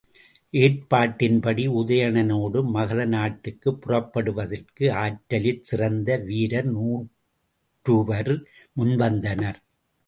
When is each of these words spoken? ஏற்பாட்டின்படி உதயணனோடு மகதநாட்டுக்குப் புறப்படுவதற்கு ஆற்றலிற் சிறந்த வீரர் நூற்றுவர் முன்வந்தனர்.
ஏற்பாட்டின்படி 0.53 1.65
உதயணனோடு 1.73 2.59
மகதநாட்டுக்குப் 2.73 3.79
புறப்படுவதற்கு 3.81 4.91
ஆற்றலிற் 4.97 5.63
சிறந்த 5.63 6.17
வீரர் 6.25 6.69
நூற்றுவர் 6.71 8.33
முன்வந்தனர். 8.75 9.61